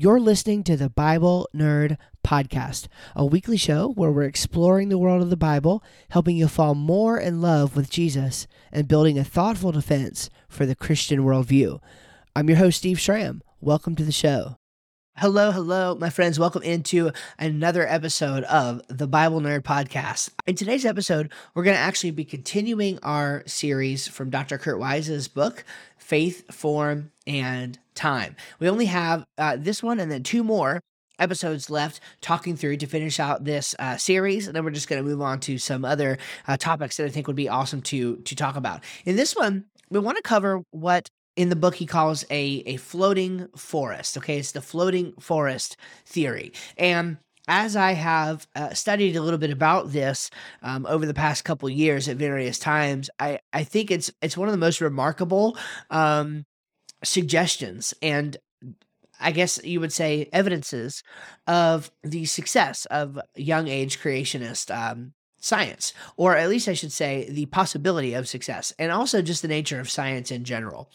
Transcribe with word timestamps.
You're 0.00 0.20
listening 0.20 0.62
to 0.62 0.76
the 0.76 0.88
Bible 0.88 1.48
Nerd 1.52 1.96
Podcast, 2.24 2.86
a 3.16 3.26
weekly 3.26 3.56
show 3.56 3.90
where 3.96 4.12
we're 4.12 4.22
exploring 4.22 4.90
the 4.90 4.96
world 4.96 5.22
of 5.22 5.28
the 5.28 5.36
Bible, 5.36 5.82
helping 6.10 6.36
you 6.36 6.46
fall 6.46 6.76
more 6.76 7.18
in 7.18 7.40
love 7.40 7.74
with 7.74 7.90
Jesus, 7.90 8.46
and 8.70 8.86
building 8.86 9.18
a 9.18 9.24
thoughtful 9.24 9.72
defense 9.72 10.30
for 10.48 10.66
the 10.66 10.76
Christian 10.76 11.24
worldview. 11.24 11.80
I'm 12.36 12.48
your 12.48 12.58
host, 12.58 12.78
Steve 12.78 13.00
Schramm. 13.00 13.42
Welcome 13.60 13.96
to 13.96 14.04
the 14.04 14.12
show. 14.12 14.54
Hello, 15.16 15.50
hello, 15.50 15.96
my 15.96 16.10
friends. 16.10 16.38
Welcome 16.38 16.62
into 16.62 17.10
another 17.40 17.84
episode 17.84 18.44
of 18.44 18.80
the 18.88 19.08
Bible 19.08 19.40
Nerd 19.40 19.62
Podcast. 19.62 20.30
In 20.46 20.54
today's 20.54 20.86
episode, 20.86 21.32
we're 21.56 21.64
going 21.64 21.74
to 21.74 21.82
actually 21.82 22.12
be 22.12 22.24
continuing 22.24 23.00
our 23.02 23.42
series 23.44 24.06
from 24.06 24.30
Dr. 24.30 24.58
Kurt 24.58 24.78
Wise's 24.78 25.26
book, 25.26 25.64
Faith, 26.08 26.50
Form, 26.50 27.12
and 27.26 27.78
Time. 27.94 28.34
We 28.60 28.70
only 28.70 28.86
have 28.86 29.26
uh, 29.36 29.58
this 29.58 29.82
one 29.82 30.00
and 30.00 30.10
then 30.10 30.22
two 30.22 30.42
more 30.42 30.80
episodes 31.18 31.68
left 31.68 32.00
talking 32.22 32.56
through 32.56 32.78
to 32.78 32.86
finish 32.86 33.20
out 33.20 33.44
this 33.44 33.74
uh, 33.78 33.98
series. 33.98 34.46
And 34.46 34.56
then 34.56 34.64
we're 34.64 34.70
just 34.70 34.88
going 34.88 35.04
to 35.04 35.06
move 35.06 35.20
on 35.20 35.38
to 35.40 35.58
some 35.58 35.84
other 35.84 36.16
uh, 36.46 36.56
topics 36.56 36.96
that 36.96 37.04
i 37.04 37.10
think 37.10 37.26
would 37.26 37.36
be 37.36 37.50
awesome 37.50 37.82
to 37.82 38.16
to 38.16 38.34
talk 38.34 38.56
about. 38.56 38.82
In 39.04 39.16
this 39.16 39.36
one 39.36 39.66
we 39.90 39.98
want 39.98 40.16
to 40.16 40.22
cover 40.22 40.62
what 40.70 41.10
in 41.36 41.50
the 41.50 41.56
book 41.56 41.74
he 41.74 41.84
calls 41.84 42.24
a 42.30 42.62
a 42.64 42.78
floating 42.78 43.48
forest 43.54 44.16
okay? 44.16 44.38
It's 44.38 44.52
the 44.52 44.62
floating 44.62 45.12
forest 45.20 45.76
theory. 46.06 46.54
And 46.78 47.18
as 47.48 47.74
I 47.74 47.92
have 47.92 48.46
uh, 48.54 48.74
studied 48.74 49.16
a 49.16 49.22
little 49.22 49.38
bit 49.38 49.50
about 49.50 49.90
this 49.90 50.30
um, 50.62 50.86
over 50.86 51.06
the 51.06 51.14
past 51.14 51.44
couple 51.44 51.68
years 51.70 52.08
at 52.08 52.18
various 52.18 52.58
times, 52.58 53.08
I, 53.18 53.40
I 53.52 53.64
think 53.64 53.90
it's 53.90 54.12
it's 54.22 54.36
one 54.36 54.48
of 54.48 54.52
the 54.52 54.58
most 54.58 54.80
remarkable 54.80 55.56
um, 55.90 56.44
suggestions 57.02 57.94
and 58.02 58.36
I 59.20 59.32
guess 59.32 59.62
you 59.64 59.80
would 59.80 59.92
say 59.92 60.28
evidences 60.32 61.02
of 61.46 61.90
the 62.04 62.24
success 62.26 62.84
of 62.86 63.18
young 63.34 63.66
age 63.66 63.98
creationist 64.00 64.72
um, 64.72 65.12
science, 65.40 65.92
or 66.16 66.36
at 66.36 66.48
least 66.48 66.68
I 66.68 66.74
should 66.74 66.92
say 66.92 67.28
the 67.30 67.46
possibility 67.46 68.14
of 68.14 68.28
success, 68.28 68.72
and 68.78 68.90
also 68.90 69.22
just 69.22 69.42
the 69.42 69.48
nature 69.48 69.80
of 69.80 69.90
science 69.90 70.30
in 70.30 70.44
general. 70.44 70.90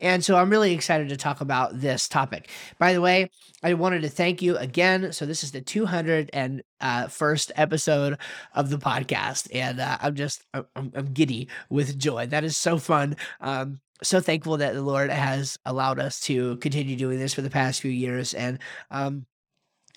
And 0.00 0.24
so 0.24 0.36
I'm 0.36 0.50
really 0.50 0.72
excited 0.72 1.08
to 1.08 1.16
talk 1.16 1.40
about 1.40 1.80
this 1.80 2.08
topic. 2.08 2.48
By 2.78 2.92
the 2.92 3.00
way, 3.00 3.30
I 3.62 3.74
wanted 3.74 4.02
to 4.02 4.08
thank 4.08 4.40
you 4.40 4.56
again. 4.56 5.12
So 5.12 5.26
this 5.26 5.42
is 5.42 5.52
the 5.52 5.60
201st 5.60 6.62
uh, 6.80 7.52
episode 7.56 8.18
of 8.54 8.70
the 8.70 8.78
podcast, 8.78 9.48
and 9.52 9.80
uh, 9.80 9.98
I'm 10.00 10.14
just 10.14 10.44
I'm, 10.54 10.66
I'm, 10.76 11.12
giddy 11.12 11.48
with 11.68 11.98
joy. 11.98 12.26
That 12.26 12.44
is 12.44 12.56
so 12.56 12.78
fun. 12.78 13.16
Um, 13.40 13.80
so 14.02 14.20
thankful 14.20 14.58
that 14.58 14.74
the 14.74 14.82
Lord 14.82 15.10
has 15.10 15.58
allowed 15.64 15.98
us 15.98 16.20
to 16.20 16.56
continue 16.58 16.94
doing 16.94 17.18
this 17.18 17.34
for 17.34 17.42
the 17.42 17.50
past 17.50 17.80
few 17.80 17.90
years, 17.90 18.32
and 18.32 18.60
um, 18.90 19.26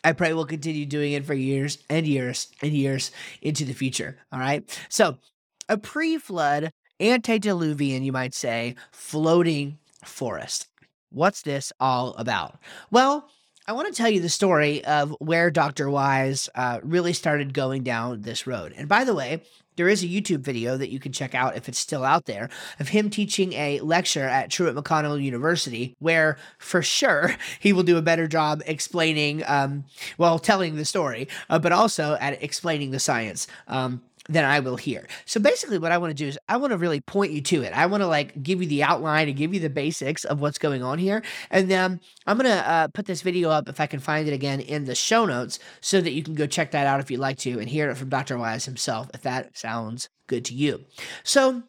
I 0.03 0.13
pray 0.13 0.33
we'll 0.33 0.45
continue 0.45 0.85
doing 0.85 1.13
it 1.13 1.25
for 1.25 1.33
years 1.33 1.77
and 1.89 2.07
years 2.07 2.47
and 2.61 2.71
years 2.71 3.11
into 3.41 3.65
the 3.65 3.73
future. 3.73 4.17
All 4.31 4.39
right. 4.39 4.63
So, 4.89 5.17
a 5.69 5.77
pre 5.77 6.17
flood, 6.17 6.71
antediluvian, 6.99 8.03
you 8.03 8.11
might 8.11 8.33
say, 8.33 8.75
floating 8.91 9.77
forest. 10.03 10.67
What's 11.11 11.41
this 11.41 11.71
all 11.79 12.13
about? 12.15 12.57
Well, 12.89 13.29
I 13.67 13.73
want 13.73 13.87
to 13.87 13.93
tell 13.93 14.09
you 14.09 14.21
the 14.21 14.29
story 14.29 14.83
of 14.85 15.15
where 15.19 15.51
Dr. 15.51 15.89
Wise 15.89 16.49
uh, 16.55 16.79
really 16.81 17.13
started 17.13 17.53
going 17.53 17.83
down 17.83 18.21
this 18.21 18.47
road. 18.47 18.73
And 18.75 18.89
by 18.89 19.03
the 19.03 19.13
way, 19.13 19.43
there 19.75 19.87
is 19.87 20.03
a 20.03 20.07
YouTube 20.07 20.39
video 20.39 20.77
that 20.77 20.89
you 20.89 20.99
can 20.99 21.11
check 21.11 21.35
out 21.35 21.55
if 21.55 21.69
it's 21.69 21.77
still 21.77 22.03
out 22.03 22.25
there 22.25 22.49
of 22.79 22.89
him 22.89 23.09
teaching 23.09 23.53
a 23.53 23.79
lecture 23.81 24.27
at 24.27 24.49
Truett 24.49 24.75
McConnell 24.75 25.21
University, 25.21 25.95
where 25.99 26.37
for 26.57 26.81
sure 26.81 27.35
he 27.59 27.71
will 27.71 27.83
do 27.83 27.97
a 27.97 28.01
better 28.01 28.27
job 28.27 28.63
explaining, 28.65 29.43
um, 29.45 29.85
well, 30.17 30.39
telling 30.39 30.75
the 30.75 30.85
story, 30.85 31.27
uh, 31.49 31.59
but 31.59 31.71
also 31.71 32.17
at 32.19 32.41
explaining 32.43 32.91
the 32.91 32.99
science. 32.99 33.47
Um, 33.67 34.01
than 34.31 34.45
I 34.45 34.59
will 34.59 34.77
here. 34.77 35.07
So 35.25 35.39
basically 35.39 35.77
what 35.77 35.91
I 35.91 35.97
want 35.97 36.11
to 36.11 36.23
do 36.23 36.27
is 36.27 36.39
I 36.47 36.57
want 36.57 36.71
to 36.71 36.77
really 36.77 37.01
point 37.01 37.31
you 37.31 37.41
to 37.41 37.63
it. 37.63 37.73
I 37.73 37.85
want 37.85 38.01
to 38.01 38.07
like 38.07 38.41
give 38.41 38.61
you 38.61 38.67
the 38.67 38.83
outline 38.83 39.27
and 39.27 39.37
give 39.37 39.53
you 39.53 39.59
the 39.59 39.69
basics 39.69 40.23
of 40.23 40.41
what's 40.41 40.57
going 40.57 40.83
on 40.83 40.99
here. 40.99 41.21
And 41.49 41.69
then 41.69 41.99
I'm 42.25 42.37
going 42.37 42.49
to 42.49 42.69
uh, 42.69 42.87
put 42.87 43.05
this 43.05 43.21
video 43.21 43.49
up 43.49 43.67
if 43.67 43.79
I 43.79 43.87
can 43.87 43.99
find 43.99 44.27
it 44.27 44.33
again 44.33 44.59
in 44.59 44.85
the 44.85 44.95
show 44.95 45.25
notes 45.25 45.59
so 45.81 46.01
that 46.01 46.11
you 46.11 46.23
can 46.23 46.35
go 46.35 46.47
check 46.47 46.71
that 46.71 46.87
out 46.87 46.99
if 46.99 47.11
you'd 47.11 47.19
like 47.19 47.37
to 47.39 47.59
and 47.59 47.67
hear 47.69 47.89
it 47.89 47.95
from 47.95 48.09
Dr. 48.09 48.37
Wise 48.37 48.65
himself 48.65 49.09
if 49.13 49.21
that 49.23 49.57
sounds 49.57 50.09
good 50.27 50.45
to 50.45 50.53
you. 50.53 50.85
So 51.23 51.63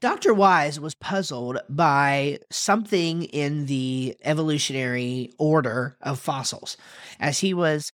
Dr. 0.00 0.34
Wise 0.34 0.78
was 0.78 0.94
puzzled 0.94 1.58
by 1.68 2.38
something 2.50 3.24
in 3.24 3.66
the 3.66 4.16
evolutionary 4.22 5.32
order 5.38 5.96
of 6.00 6.18
fossils 6.18 6.76
as 7.20 7.40
he 7.40 7.54
was 7.54 7.90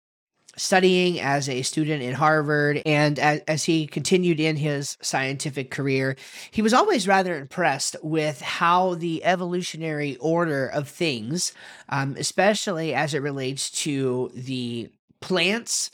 studying 0.56 1.19
as 1.19 1.50
a 1.50 1.62
student 1.62 2.03
in 2.03 2.14
Harvard. 2.14 2.81
And 2.86 3.18
as, 3.19 3.41
as, 3.47 3.64
he 3.64 3.88
continued 3.88 4.40
in 4.40 4.56
his 4.56 4.97
scientific 5.02 5.72
career, 5.72 6.16
he 6.52 6.62
was 6.62 6.74
always 6.74 7.08
rather 7.08 7.38
impressed 7.38 7.96
with 8.03 8.41
how 8.41 8.96
the 8.96 9.24
evolutionary 9.24 10.16
order 10.18 10.68
of 10.68 10.88
things, 10.88 11.53
um, 11.90 12.16
especially 12.18 12.94
as 12.94 13.13
it 13.13 13.22
relates 13.22 13.69
to 13.72 14.31
the 14.36 14.90
plants 15.22 15.90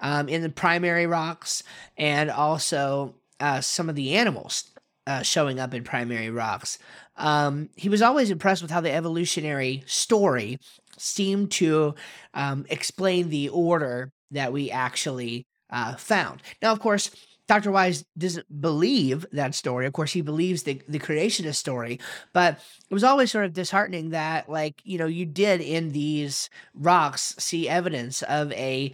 um, 0.00 0.28
in 0.28 0.42
the 0.42 0.50
primary 0.50 1.06
rocks 1.06 1.62
and 1.96 2.30
also 2.30 3.14
uh, 3.40 3.60
some 3.60 3.88
of 3.88 3.94
the 3.94 4.14
animals. 4.14 4.70
Uh, 5.06 5.22
showing 5.22 5.60
up 5.60 5.74
in 5.74 5.84
primary 5.84 6.30
rocks. 6.30 6.78
Um, 7.16 7.68
he 7.76 7.90
was 7.90 8.00
always 8.00 8.30
impressed 8.30 8.62
with 8.62 8.70
how 8.70 8.80
the 8.80 8.90
evolutionary 8.90 9.84
story 9.86 10.58
seemed 10.96 11.50
to 11.50 11.94
um, 12.32 12.64
explain 12.70 13.28
the 13.28 13.50
order 13.50 14.12
that 14.30 14.50
we 14.50 14.70
actually 14.70 15.46
uh, 15.68 15.94
found. 15.96 16.40
Now, 16.62 16.72
of 16.72 16.80
course, 16.80 17.10
Dr. 17.46 17.70
Wise 17.70 18.04
doesn't 18.16 18.60
believe 18.60 19.26
that 19.32 19.54
story. 19.54 19.86
Of 19.86 19.92
course, 19.92 20.12
he 20.12 20.22
believes 20.22 20.62
the, 20.62 20.80
the 20.88 20.98
creationist 20.98 21.56
story, 21.56 22.00
but 22.32 22.58
it 22.88 22.94
was 22.94 23.04
always 23.04 23.30
sort 23.30 23.44
of 23.44 23.52
disheartening 23.52 24.10
that, 24.10 24.48
like, 24.48 24.80
you 24.84 24.96
know, 24.96 25.06
you 25.06 25.26
did 25.26 25.60
in 25.60 25.92
these 25.92 26.48
rocks 26.72 27.34
see 27.38 27.68
evidence 27.68 28.22
of 28.22 28.50
a 28.52 28.92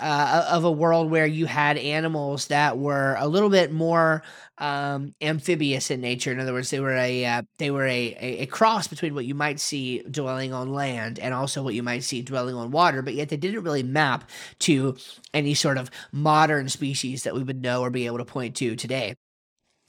uh, 0.00 0.46
of 0.50 0.64
a 0.64 0.70
world 0.70 1.10
where 1.10 1.26
you 1.26 1.46
had 1.46 1.78
animals 1.78 2.48
that 2.48 2.78
were 2.78 3.16
a 3.18 3.28
little 3.28 3.48
bit 3.48 3.72
more 3.72 4.22
um, 4.58 5.14
amphibious 5.20 5.90
in 5.90 6.00
nature. 6.00 6.32
In 6.32 6.40
other 6.40 6.52
words, 6.52 6.70
they 6.70 6.80
were 6.80 6.96
a 6.96 7.24
uh, 7.24 7.42
they 7.58 7.70
were 7.70 7.86
a, 7.86 8.16
a, 8.20 8.42
a 8.42 8.46
cross 8.46 8.88
between 8.88 9.14
what 9.14 9.24
you 9.24 9.34
might 9.34 9.60
see 9.60 10.02
dwelling 10.02 10.52
on 10.52 10.72
land 10.72 11.18
and 11.18 11.32
also 11.32 11.62
what 11.62 11.74
you 11.74 11.82
might 11.82 12.02
see 12.02 12.22
dwelling 12.22 12.54
on 12.54 12.70
water. 12.70 13.02
But 13.02 13.14
yet 13.14 13.28
they 13.28 13.36
didn't 13.36 13.62
really 13.62 13.82
map 13.82 14.30
to 14.60 14.96
any 15.32 15.54
sort 15.54 15.78
of 15.78 15.90
modern 16.12 16.68
species 16.68 17.22
that 17.22 17.34
we 17.34 17.42
would 17.42 17.62
know 17.62 17.82
or 17.82 17.90
be 17.90 18.06
able 18.06 18.18
to 18.18 18.24
point 18.24 18.56
to 18.56 18.76
today. 18.76 19.14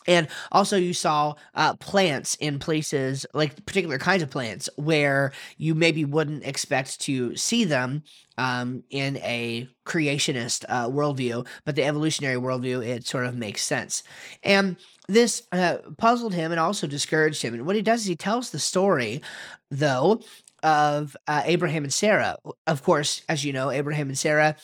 And 0.08 0.28
also, 0.52 0.78
you 0.78 0.94
saw 0.94 1.36
uh, 1.56 1.76
plants 1.76 2.36
in 2.36 2.60
places 2.60 3.26
like 3.34 3.66
particular 3.66 3.98
kinds 3.98 4.24
of 4.24 4.30
plants 4.30 4.70
where 4.76 5.32
you 5.58 5.76
maybe 5.76 6.06
wouldn't 6.06 6.46
expect 6.46 7.00
to 7.02 7.36
see 7.36 7.66
them 7.66 8.04
um, 8.38 8.84
in 8.90 9.18
a 9.18 9.68
creationist 9.86 10.66
uh, 10.70 10.88
worldview, 10.88 11.48
but 11.64 11.76
the 11.76 11.84
evolutionary 11.84 12.36
worldview, 12.36 12.86
it 12.86 13.08
sort 13.08 13.26
of 13.26 13.36
makes 13.36 13.62
sense. 13.62 14.04
And 14.44 14.76
this 15.08 15.44
uh, 15.52 15.78
puzzled 15.98 16.34
him 16.34 16.52
and 16.52 16.60
also 16.60 16.88
discouraged 16.88 17.42
him. 17.42 17.54
And 17.54 17.66
what 17.66 17.76
he 17.76 17.82
does 17.82 18.02
is 18.02 18.08
he 18.08 18.16
tells 18.16 18.50
the 18.50 18.60
story, 18.60 19.22
though, 19.70 20.22
of 20.64 21.16
uh, 21.28 21.44
Abraham 21.46 21.84
and 21.84 21.94
Sarah. 21.94 22.38
Of 22.66 22.84
course, 22.84 23.22
as 23.30 23.46
you 23.46 23.54
know, 23.54 23.70
Abraham 23.70 24.08
and 24.08 24.18
Sarah 24.18 24.56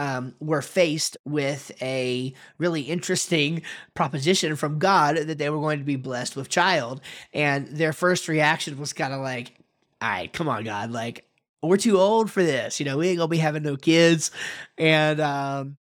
um, 0.00 0.34
were 0.40 0.62
faced 0.62 1.18
with 1.26 1.70
a 1.82 2.32
really 2.56 2.80
interesting 2.80 3.60
proposition 3.92 4.56
from 4.56 4.78
God 4.78 5.18
that 5.18 5.36
they 5.36 5.50
were 5.50 5.60
going 5.60 5.78
to 5.78 5.84
be 5.84 5.96
blessed 5.96 6.36
with 6.36 6.48
child. 6.48 7.02
And 7.34 7.68
their 7.68 7.92
first 7.92 8.26
reaction 8.26 8.78
was 8.78 8.94
kind 8.94 9.12
of 9.12 9.20
like, 9.20 9.52
all 10.00 10.08
right, 10.08 10.32
come 10.32 10.48
on, 10.48 10.64
God. 10.64 10.90
Like, 10.90 11.26
we're 11.62 11.76
too 11.76 11.98
old 11.98 12.30
for 12.30 12.42
this. 12.42 12.80
You 12.80 12.86
know, 12.86 12.96
we 12.96 13.08
ain't 13.08 13.18
gonna 13.18 13.28
be 13.28 13.36
having 13.36 13.62
no 13.62 13.76
kids. 13.76 14.30
And 14.78 15.20
um, 15.20 15.76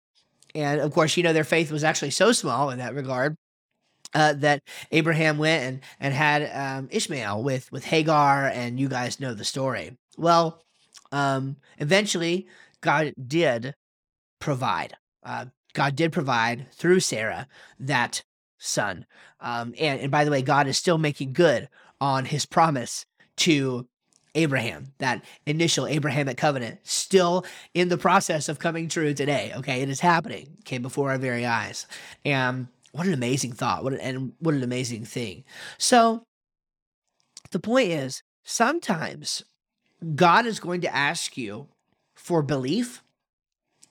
and 0.56 0.82
of 0.82 0.92
course, 0.92 1.16
you 1.16 1.22
know, 1.22 1.34
their 1.34 1.44
faith 1.44 1.72
was 1.72 1.84
actually 1.84 2.10
so 2.10 2.32
small 2.32 2.72
in 2.72 2.80
that 2.80 2.96
regard. 2.96 3.38
Uh, 4.16 4.34
that 4.34 4.64
Abraham 4.92 5.38
went 5.38 5.64
and 5.64 5.82
and 6.00 6.14
had 6.16 6.50
um, 6.56 6.88
Ishmael 6.90 7.44
with 7.44 7.72
with 7.72 7.86
Hagar, 7.86 8.48
and 8.48 8.80
you 8.80 8.88
guys 8.88 9.20
know 9.20 9.36
the 9.36 9.44
story. 9.44 9.96
Well, 10.18 10.64
um, 11.12 11.58
eventually, 11.78 12.48
God 12.82 13.14
did 13.28 13.76
provide. 14.40 14.96
Uh, 15.24 15.46
God 15.74 15.96
did 15.96 16.12
provide 16.12 16.72
through 16.72 17.02
Sarah 17.02 17.48
that 17.80 18.24
son. 18.58 19.06
Um, 19.40 19.74
and, 19.80 20.02
and 20.02 20.12
by 20.12 20.26
the 20.26 20.32
way, 20.32 20.42
God 20.42 20.68
is 20.68 20.78
still 20.78 20.98
making 20.98 21.34
good 21.34 21.70
on 22.02 22.26
his 22.26 22.46
promise 22.46 23.06
to 23.38 23.88
Abraham, 24.36 24.94
that 25.00 25.24
initial 25.46 25.88
Abrahamic 25.88 26.38
covenant, 26.38 26.80
still 26.84 27.46
in 27.74 27.90
the 27.90 27.98
process 27.98 28.50
of 28.50 28.60
coming 28.60 28.88
true 28.88 29.14
today. 29.14 29.52
Okay, 29.56 29.82
it 29.82 29.90
is 29.90 30.00
happening, 30.00 30.58
came 30.64 30.82
before 30.82 31.12
our 31.12 31.18
very 31.18 31.46
eyes. 31.46 31.88
And 32.24 32.68
what 32.92 33.08
an 33.08 33.14
amazing 33.14 33.54
thought. 33.54 33.84
What 33.84 33.94
an, 33.94 34.00
and 34.00 34.34
what 34.40 34.56
an 34.56 34.64
amazing 34.64 35.06
thing. 35.06 35.44
So 35.78 36.24
the 37.52 37.60
point 37.60 37.90
is, 37.90 38.22
sometimes 38.44 39.44
God 40.16 40.46
is 40.46 40.60
going 40.60 40.82
to 40.82 40.96
ask 40.96 41.38
you 41.38 41.68
for 42.16 42.42
belief 42.42 43.04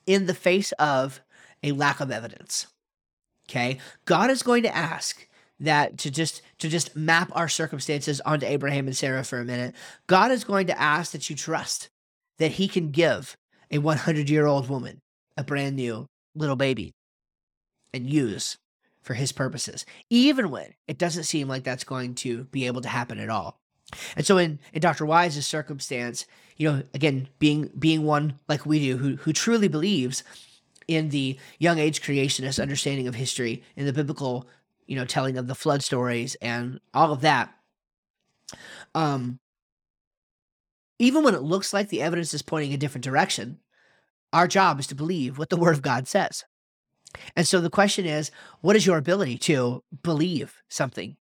in 0.07 0.25
the 0.25 0.33
face 0.33 0.71
of 0.73 1.21
a 1.61 1.73
lack 1.73 1.99
of 1.99 2.09
evidence. 2.09 2.65
Okay? 3.47 3.77
God 4.05 4.31
is 4.31 4.41
going 4.41 4.63
to 4.63 4.75
ask 4.75 5.27
that 5.59 5.97
to 5.99 6.11
just 6.11 6.41
to 6.59 6.69
just 6.69 6.95
map 6.95 7.31
our 7.33 7.47
circumstances 7.47 8.21
onto 8.21 8.45
Abraham 8.45 8.87
and 8.87 8.95
Sarah 8.95 9.23
for 9.23 9.39
a 9.39 9.45
minute. 9.45 9.75
God 10.07 10.31
is 10.31 10.43
going 10.43 10.67
to 10.67 10.79
ask 10.79 11.11
that 11.11 11.29
you 11.29 11.35
trust 11.35 11.89
that 12.37 12.53
he 12.53 12.67
can 12.67 12.91
give 12.91 13.35
a 13.71 13.79
100-year-old 13.79 14.69
woman 14.69 14.99
a 15.35 15.43
brand 15.43 15.75
new 15.75 16.05
little 16.35 16.55
baby 16.55 16.93
and 17.93 18.07
use 18.07 18.57
for 19.01 19.13
his 19.15 19.31
purposes, 19.31 19.85
even 20.09 20.51
when 20.51 20.73
it 20.87 20.97
doesn't 20.97 21.23
seem 21.23 21.47
like 21.47 21.63
that's 21.63 21.83
going 21.83 22.13
to 22.13 22.43
be 22.45 22.67
able 22.67 22.81
to 22.81 22.89
happen 22.89 23.19
at 23.19 23.29
all. 23.29 23.57
And 24.15 24.25
so 24.25 24.37
in, 24.37 24.59
in 24.73 24.81
Dr. 24.81 25.05
Wise's 25.05 25.47
circumstance, 25.47 26.25
you 26.57 26.69
know, 26.69 26.83
again, 26.93 27.29
being 27.39 27.69
being 27.77 28.03
one 28.03 28.39
like 28.49 28.65
we 28.65 28.79
do 28.79 28.97
who 28.97 29.15
who 29.17 29.31
truly 29.31 29.67
believes 29.67 30.23
in 30.87 31.09
the 31.09 31.37
young 31.59 31.79
age 31.79 32.01
creationist 32.01 32.61
understanding 32.61 33.07
of 33.07 33.15
history, 33.15 33.63
in 33.75 33.85
the 33.85 33.93
biblical, 33.93 34.47
you 34.85 34.95
know, 34.95 35.05
telling 35.05 35.37
of 35.37 35.47
the 35.47 35.55
flood 35.55 35.83
stories 35.83 36.35
and 36.35 36.79
all 36.93 37.11
of 37.11 37.21
that. 37.21 37.53
Um 38.95 39.39
even 40.99 41.23
when 41.23 41.35
it 41.35 41.43
looks 41.43 41.73
like 41.73 41.89
the 41.89 42.01
evidence 42.01 42.33
is 42.33 42.41
pointing 42.41 42.73
a 42.73 42.77
different 42.77 43.03
direction, 43.03 43.59
our 44.33 44.47
job 44.47 44.79
is 44.79 44.87
to 44.87 44.95
believe 44.95 45.37
what 45.37 45.49
the 45.49 45.57
word 45.57 45.75
of 45.75 45.81
God 45.81 46.07
says. 46.07 46.43
And 47.35 47.47
so 47.47 47.61
the 47.61 47.69
question 47.69 48.05
is, 48.05 48.31
what 48.61 48.75
is 48.75 48.85
your 48.85 48.97
ability 48.97 49.37
to 49.39 49.83
believe 50.03 50.55
something 50.69 51.15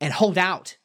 and 0.00 0.12
hold 0.12 0.38
out 0.38 0.77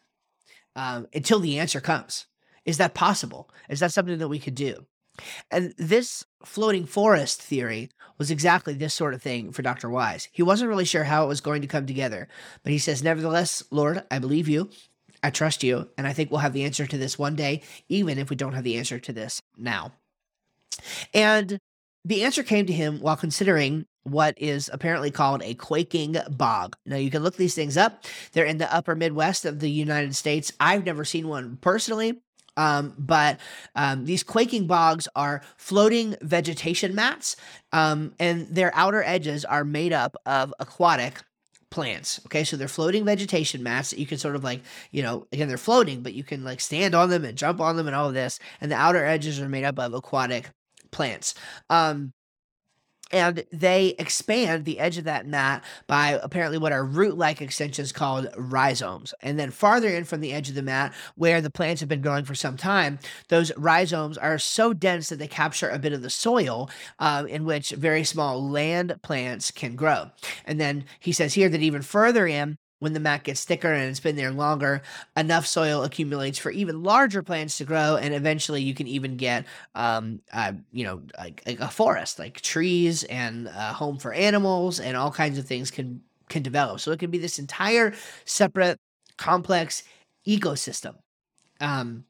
um, 0.76 1.08
until 1.14 1.40
the 1.40 1.60
answer 1.60 1.82
comes. 1.82 2.26
Is 2.66 2.78
that 2.78 2.94
possible? 2.94 3.50
Is 3.70 3.80
that 3.80 3.92
something 3.92 4.18
that 4.18 4.30
we 4.30 4.40
could 4.40 4.56
do? 4.56 4.86
And 5.52 5.74
this 5.78 6.26
floating 6.44 6.86
forest 6.86 7.42
theory 7.42 7.90
was 8.18 8.32
exactly 8.32 8.74
this 8.74 8.94
sort 8.94 9.14
of 9.14 9.22
thing 9.22 9.52
for 9.52 9.62
Dr. 9.62 9.90
Wise. 9.90 10.28
He 10.32 10.42
wasn't 10.42 10.70
really 10.70 10.86
sure 10.86 11.04
how 11.04 11.24
it 11.26 11.28
was 11.28 11.42
going 11.42 11.62
to 11.62 11.68
come 11.68 11.86
together, 11.86 12.28
but 12.64 12.72
he 12.72 12.80
says, 12.80 13.04
Nevertheless, 13.04 13.64
Lord, 13.70 14.04
I 14.10 14.20
believe 14.20 14.48
you. 14.48 14.70
I 15.22 15.30
trust 15.30 15.64
you. 15.64 15.90
And 15.98 16.08
I 16.08 16.14
think 16.14 16.32
we'll 16.32 16.40
have 16.40 16.54
the 16.54 16.66
answer 16.66 16.86
to 16.86 16.98
this 16.98 17.18
one 17.18 17.36
day, 17.36 17.62
even 17.90 18.18
if 18.18 18.30
we 18.30 18.36
don't 18.36 18.54
have 18.54 18.64
the 18.64 18.78
answer 18.78 19.00
to 19.00 19.14
this 19.14 19.42
now. 19.58 19.94
And 21.14 21.60
the 22.04 22.24
answer 22.24 22.44
came 22.44 22.66
to 22.66 22.74
him 22.74 23.00
while 23.00 23.16
considering 23.16 23.86
what 24.04 24.36
is 24.38 24.70
apparently 24.74 25.12
called 25.12 25.42
a 25.44 25.54
quaking 25.56 26.18
bog. 26.32 26.76
Now, 26.86 26.98
you 26.98 27.10
can 27.10 27.24
look 27.24 27.38
these 27.38 27.56
things 27.56 27.78
up. 27.78 28.04
They're 28.34 28.46
in 28.46 28.58
the 28.58 28.74
upper 28.74 28.96
Midwest 28.96 29.46
of 29.46 29.60
the 29.60 29.72
United 29.72 30.16
States. 30.16 30.52
I've 30.60 30.86
never 30.86 31.06
seen 31.06 31.28
one 31.28 31.58
personally. 31.62 32.22
Um, 32.56 32.94
but 32.98 33.40
um, 33.76 34.06
these 34.06 34.24
quaking 34.24 34.68
bogs 34.68 35.08
are 35.16 35.42
floating 35.58 36.16
vegetation 36.22 36.94
mats, 36.94 37.36
um, 37.72 38.14
and 38.20 38.48
their 38.48 38.72
outer 38.76 39.02
edges 39.04 39.44
are 39.44 39.64
made 39.64 39.92
up 39.92 40.16
of 40.26 40.54
aquatic 40.60 41.24
plants. 41.72 42.22
Okay, 42.28 42.44
so 42.44 42.56
they're 42.56 42.68
floating 42.68 43.06
vegetation 43.06 43.64
mats 43.64 43.90
that 43.90 43.98
you 43.98 44.06
can 44.06 44.20
sort 44.20 44.36
of 44.36 44.44
like, 44.44 44.62
you 44.92 45.02
know, 45.02 45.26
again, 45.32 45.48
they're 45.48 45.58
floating, 45.58 46.04
but 46.04 46.14
you 46.14 46.24
can 46.24 46.44
like 46.44 46.62
stand 46.62 46.94
on 46.94 47.10
them 47.10 47.26
and 47.26 47.36
jump 47.36 47.60
on 47.60 47.76
them 47.76 47.88
and 47.88 47.96
all 47.96 48.10
of 48.10 48.14
this. 48.14 48.38
And 48.62 48.72
the 48.72 48.76
outer 48.76 49.04
edges 49.04 49.42
are 49.42 49.50
made 49.50 49.64
up 49.64 49.80
of 49.80 49.96
aquatic 49.96 50.52
plants. 50.92 51.34
Um, 51.72 52.14
and 53.14 53.46
they 53.52 53.90
expand 54.00 54.66
the 54.66 54.80
edge 54.80 54.98
of 54.98 55.04
that 55.06 55.28
mat 55.28 55.64
by 55.88 56.20
apparently 56.22 56.58
what 56.58 56.72
are 56.72 56.84
root 56.84 57.18
like 57.18 57.42
extensions 57.42 57.92
called 57.92 58.28
rhizomes. 58.36 59.14
And 59.22 59.40
then 59.40 59.52
farther 59.52 59.88
in 59.90 60.04
from 60.04 60.20
the 60.20 60.34
edge 60.34 60.50
of 60.50 60.56
the 60.56 60.64
mat, 60.64 60.94
where 61.16 61.40
the 61.40 61.52
plants 61.52 61.80
have 61.80 61.88
been 61.88 62.02
growing 62.02 62.26
for 62.26 62.36
some 62.36 62.58
time, 62.58 62.98
those 63.30 63.56
rhizomes 63.56 64.18
are 64.18 64.40
so 64.40 64.74
dense 64.74 65.10
that 65.10 65.20
they 65.20 65.28
capture 65.28 65.70
a 65.70 65.80
bit 65.80 65.94
of 65.94 66.02
the 66.02 66.10
soil 66.10 66.70
uh, 67.00 67.26
in 67.30 67.46
which 67.46 67.70
very 67.70 68.04
small 68.04 68.50
land 68.50 69.00
plants 69.04 69.52
can 69.52 69.76
grow. 69.76 70.10
And 70.46 70.60
then 70.60 70.86
he 71.00 71.12
says 71.12 71.36
here 71.36 71.50
that 71.50 71.62
even 71.62 71.84
further 71.84 72.26
in, 72.26 72.58
when 72.84 72.94
the 72.94 73.00
mat 73.00 73.24
gets 73.24 73.46
thicker 73.46 73.72
and 73.72 73.90
it's 73.90 74.02
been 74.02 74.18
there 74.18 74.32
longer, 74.32 74.82
enough 75.16 75.48
soil 75.48 75.84
accumulates 75.84 76.38
for 76.38 76.52
even 76.52 76.84
larger 76.84 77.24
plants 77.24 77.58
to 77.58 77.64
grow, 77.64 77.96
and 77.96 78.14
eventually 78.14 78.62
you 78.62 78.74
can 78.74 78.88
even 78.88 79.16
get, 79.16 79.46
um, 79.74 80.20
uh, 80.34 80.52
you 80.74 80.84
know, 80.84 81.02
like, 81.18 81.42
a 81.48 81.70
forest, 81.70 82.20
like 82.20 82.42
trees 82.42 83.04
and 83.06 83.48
a 83.48 83.74
home 83.74 83.98
for 83.98 84.14
animals, 84.14 84.82
and 84.82 84.98
all 84.98 85.12
kinds 85.12 85.38
of 85.38 85.46
things 85.48 85.72
can 85.72 86.02
can 86.30 86.44
develop. 86.44 86.80
So 86.80 86.92
it 86.92 87.00
can 87.00 87.12
be 87.12 87.18
this 87.18 87.40
entire 87.40 87.94
separate, 88.26 88.78
complex 89.18 89.84
ecosystem 90.28 90.96
um, 91.62 92.06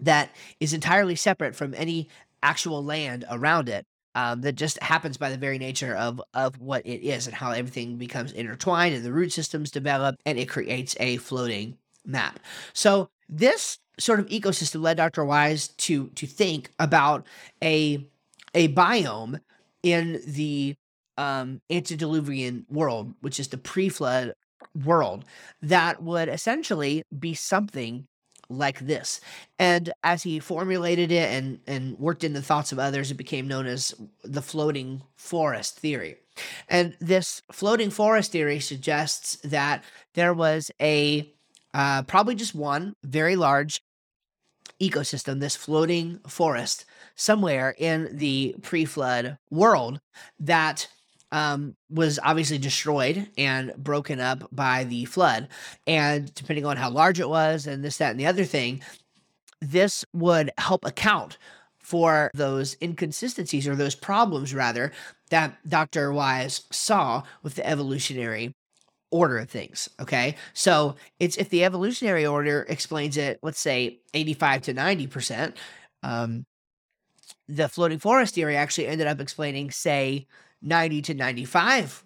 that 0.00 0.34
is 0.58 0.74
entirely 0.74 1.16
separate 1.16 1.54
from 1.54 1.74
any 1.74 2.08
actual 2.42 2.84
land 2.84 3.24
around 3.30 3.68
it 3.68 3.86
um, 4.14 4.40
that 4.42 4.54
just 4.54 4.82
happens 4.82 5.16
by 5.16 5.30
the 5.30 5.36
very 5.36 5.58
nature 5.58 5.94
of 5.96 6.20
of 6.34 6.58
what 6.60 6.84
it 6.86 7.06
is 7.06 7.26
and 7.26 7.34
how 7.34 7.52
everything 7.52 7.96
becomes 7.96 8.32
intertwined 8.32 8.94
and 8.94 9.04
the 9.04 9.12
root 9.12 9.32
systems 9.32 9.70
develop 9.70 10.16
and 10.26 10.38
it 10.38 10.48
creates 10.48 10.96
a 11.00 11.16
floating 11.18 11.76
map. 12.04 12.40
So 12.72 13.08
this 13.28 13.78
sort 13.98 14.20
of 14.20 14.26
ecosystem 14.26 14.82
led 14.82 14.96
Dr. 14.96 15.24
Wise 15.24 15.68
to 15.68 16.08
to 16.08 16.26
think 16.26 16.70
about 16.78 17.26
a 17.62 18.06
a 18.54 18.68
biome 18.68 19.40
in 19.82 20.20
the 20.26 20.74
um, 21.16 21.60
antediluvian 21.70 22.66
world, 22.68 23.14
which 23.20 23.38
is 23.38 23.48
the 23.48 23.58
pre-flood 23.58 24.34
world, 24.84 25.24
that 25.62 26.02
would 26.02 26.28
essentially 26.28 27.02
be 27.16 27.34
something 27.34 28.06
like 28.50 28.80
this. 28.80 29.20
And 29.58 29.92
as 30.02 30.22
he 30.24 30.40
formulated 30.40 31.10
it 31.10 31.30
and, 31.30 31.60
and 31.66 31.98
worked 31.98 32.24
in 32.24 32.32
the 32.32 32.42
thoughts 32.42 32.72
of 32.72 32.78
others, 32.78 33.10
it 33.10 33.14
became 33.14 33.48
known 33.48 33.66
as 33.66 33.94
the 34.22 34.42
floating 34.42 35.02
forest 35.16 35.78
theory. 35.78 36.16
And 36.68 36.96
this 37.00 37.42
floating 37.52 37.90
forest 37.90 38.32
theory 38.32 38.60
suggests 38.60 39.36
that 39.44 39.84
there 40.14 40.34
was 40.34 40.70
a 40.80 41.32
uh, 41.72 42.02
probably 42.02 42.34
just 42.34 42.54
one 42.54 42.94
very 43.04 43.36
large 43.36 43.80
ecosystem, 44.80 45.40
this 45.40 45.56
floating 45.56 46.18
forest, 46.26 46.84
somewhere 47.14 47.74
in 47.78 48.16
the 48.16 48.56
pre 48.62 48.84
flood 48.84 49.38
world 49.50 50.00
that 50.38 50.88
um, 51.32 51.76
was 51.88 52.18
obviously 52.22 52.58
destroyed 52.58 53.28
and 53.38 53.72
broken 53.76 54.20
up 54.20 54.48
by 54.52 54.84
the 54.84 55.04
flood. 55.04 55.48
And 55.86 56.32
depending 56.34 56.66
on 56.66 56.76
how 56.76 56.90
large 56.90 57.20
it 57.20 57.28
was, 57.28 57.66
and 57.66 57.84
this, 57.84 57.98
that, 57.98 58.10
and 58.10 58.20
the 58.20 58.26
other 58.26 58.44
thing, 58.44 58.82
this 59.60 60.04
would 60.12 60.50
help 60.58 60.84
account 60.84 61.38
for 61.78 62.30
those 62.34 62.76
inconsistencies 62.82 63.66
or 63.66 63.74
those 63.74 63.94
problems, 63.94 64.54
rather, 64.54 64.92
that 65.30 65.56
Dr. 65.68 66.12
Wise 66.12 66.62
saw 66.70 67.22
with 67.42 67.54
the 67.54 67.66
evolutionary 67.66 68.54
order 69.10 69.38
of 69.38 69.50
things. 69.50 69.88
Okay. 70.00 70.36
So 70.52 70.96
it's 71.18 71.36
if 71.36 71.48
the 71.48 71.64
evolutionary 71.64 72.24
order 72.26 72.64
explains 72.68 73.16
it, 73.16 73.38
let's 73.42 73.60
say 73.60 74.00
85 74.14 74.62
to 74.62 74.74
90%, 74.74 75.54
um, 76.02 76.46
the 77.48 77.68
floating 77.68 77.98
forest 77.98 78.34
theory 78.34 78.56
actually 78.56 78.86
ended 78.86 79.06
up 79.06 79.20
explaining, 79.20 79.70
say, 79.70 80.26
90 80.62 81.02
to 81.02 81.14
95%. 81.14 82.02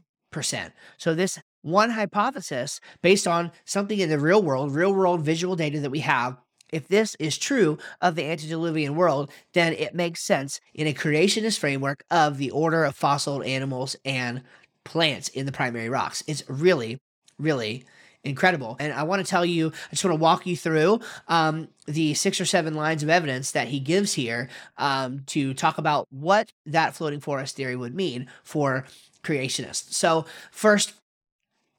So, 0.99 1.15
this 1.15 1.41
one 1.63 1.91
hypothesis 1.91 2.81
based 3.03 3.27
on 3.27 3.51
something 3.65 3.99
in 3.99 4.11
the 4.11 4.19
real 4.19 4.43
world, 4.43 4.75
real 4.75 4.93
world 4.93 5.23
visual 5.23 5.57
data 5.57 5.81
that 5.81 5.91
we 5.91 6.01
have, 6.01 6.37
if 6.71 6.89
this 6.89 7.15
is 7.21 7.39
true 7.39 7.79
of 8.01 8.17
the 8.17 8.25
antediluvian 8.25 8.97
world, 8.97 9.31
then 9.53 9.73
it 9.75 9.95
makes 9.95 10.21
sense 10.21 10.61
in 10.75 10.87
a 10.87 10.93
creationist 10.93 11.59
framework 11.59 12.05
of 12.11 12.37
the 12.37 12.51
order 12.51 12.85
of 12.85 12.97
fossil 12.97 13.43
animals 13.45 13.97
and 14.05 14.43
plants 14.85 15.29
in 15.29 15.47
the 15.47 15.53
primary 15.53 15.89
rocks. 15.89 16.23
It's 16.27 16.43
really, 16.49 16.99
really 17.39 17.85
incredible. 18.25 18.77
And 18.81 18.93
I 18.93 19.03
want 19.03 19.25
to 19.25 19.31
tell 19.31 19.45
you, 19.45 19.69
I 19.69 19.91
just 19.91 20.05
want 20.05 20.17
to 20.17 20.23
walk 20.23 20.47
you 20.47 20.57
through 20.57 21.01
um, 21.29 21.69
the 21.87 22.15
six 22.15 22.41
or 22.41 22.47
seven 22.47 22.75
lines 22.75 23.03
of 23.03 23.09
evidence 23.09 23.53
that 23.53 23.69
he 23.69 23.81
gives 23.81 24.15
here 24.15 24.49
um, 24.79 25.23
to 25.27 25.55
talk 25.55 25.79
about 25.79 26.07
what 26.11 26.53
that 26.67 26.95
floating 26.95 27.21
forest 27.21 27.57
theory 27.57 27.77
would 27.77 27.95
mean 27.95 28.29
for 28.43 28.85
creationists. 29.23 29.93
So, 29.95 30.27
first, 30.51 30.95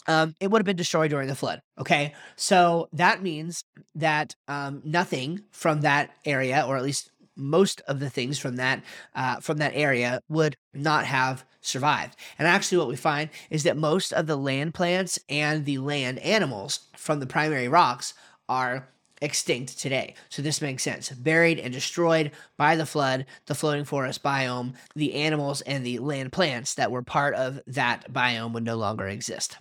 um, 0.08 0.36
it 0.40 0.52
would 0.52 0.60
have 0.60 0.66
been 0.66 0.76
destroyed 0.76 1.10
during 1.10 1.28
the 1.28 1.36
flood. 1.36 1.62
Okay. 1.80 2.14
So 2.36 2.90
that 2.94 3.24
means 3.24 3.64
that 3.96 4.36
um, 4.48 4.82
nothing 4.86 5.42
from 5.52 5.82
that 5.82 6.12
area, 6.26 6.64
or 6.68 6.78
at 6.78 6.84
least 6.84 7.10
most 7.36 7.82
of 7.88 8.00
the 8.00 8.10
things 8.10 8.40
from 8.40 8.56
that 8.58 8.84
uh, 9.16 9.40
from 9.40 9.58
that 9.58 9.74
area 9.76 10.22
would 10.30 10.56
not 10.74 11.06
have 11.06 11.46
survived. 11.62 12.16
And 12.38 12.48
actually, 12.48 12.78
what 12.78 12.88
we 12.88 12.96
find 12.96 13.30
is 13.50 13.64
that 13.64 13.78
most 13.78 14.14
of 14.14 14.28
the 14.28 14.38
land 14.38 14.74
plants 14.74 15.20
and 15.30 15.66
the 15.66 15.80
land 15.80 16.20
animals 16.20 16.88
from 16.96 17.20
the 17.20 17.28
primary 17.28 17.68
rocks 17.68 18.14
are 18.48 18.90
extinct 19.22 19.80
today. 19.80 20.14
So 20.30 20.42
this 20.42 20.62
makes 20.62 20.84
sense. 20.84 21.10
Buried 21.10 21.60
and 21.60 21.74
destroyed 21.74 22.32
by 22.58 22.76
the 22.76 22.86
flood, 22.86 23.26
the 23.46 23.56
floating 23.56 23.86
forest 23.86 24.22
biome, 24.22 24.74
the 24.96 25.16
animals 25.16 25.62
and 25.62 25.86
the 25.86 26.00
land 26.00 26.32
plants 26.32 26.76
that 26.76 26.92
were 26.92 27.02
part 27.02 27.34
of 27.36 27.62
that 27.68 28.12
biome 28.12 28.54
would 28.54 28.66
no 28.66 28.76
longer 28.76 29.08
exist. 29.08 29.58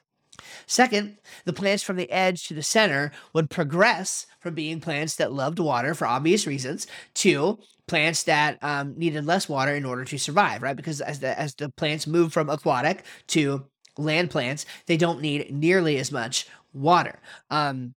Second, 0.66 1.18
the 1.44 1.52
plants 1.52 1.82
from 1.82 1.96
the 1.96 2.10
edge 2.10 2.46
to 2.48 2.54
the 2.54 2.62
center 2.62 3.12
would 3.32 3.50
progress 3.50 4.26
from 4.40 4.54
being 4.54 4.80
plants 4.80 5.16
that 5.16 5.32
loved 5.32 5.58
water 5.58 5.94
for 5.94 6.06
obvious 6.06 6.46
reasons 6.46 6.86
to 7.14 7.58
plants 7.86 8.22
that 8.24 8.62
um, 8.62 8.94
needed 8.96 9.24
less 9.24 9.48
water 9.48 9.74
in 9.74 9.84
order 9.84 10.04
to 10.04 10.18
survive, 10.18 10.62
right? 10.62 10.76
Because 10.76 11.00
as 11.00 11.20
the 11.20 11.38
as 11.38 11.54
the 11.54 11.68
plants 11.70 12.06
move 12.06 12.32
from 12.32 12.48
aquatic 12.48 13.04
to 13.28 13.66
land 13.98 14.30
plants, 14.30 14.66
they 14.86 14.96
don't 14.96 15.20
need 15.20 15.52
nearly 15.54 15.98
as 15.98 16.10
much 16.10 16.46
water. 16.72 17.20
Um, 17.50 17.94